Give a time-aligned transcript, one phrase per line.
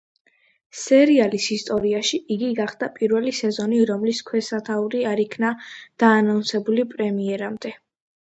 [0.83, 5.53] სერიალის ისტორიაში იგი გახდა პირველი სეზონი რომლის ქვესათაური არ იქნა
[6.07, 7.75] დაანონსებული პრემიერამდე.